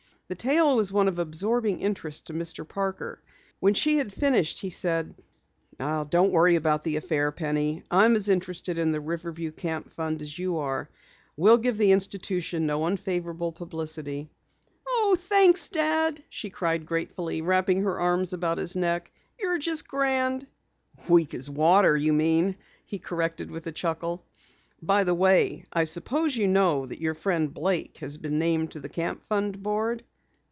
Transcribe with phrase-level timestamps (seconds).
[0.31, 2.65] The tale was one of absorbing interest to Mr.
[2.65, 3.21] Parker.
[3.59, 5.13] When she had finished, he said:
[5.77, 7.83] "Don't worry about the affair, Penny.
[7.91, 10.89] I am as interested in the Riverview Camp fund as you are.
[11.35, 14.29] We'll give the institution no unfavorable publicity."
[14.87, 19.11] "Oh, thanks, Dad!" she cried gratefully, wrapping her arms about his neck.
[19.37, 20.47] "You're just grand!"
[21.09, 22.55] "Weak as water, you mean,"
[22.85, 24.23] he corrected with a chuckle.
[24.81, 28.79] "By the way, I suppose you know that your friend Blake has been named to
[28.79, 30.05] the Camp Fund board."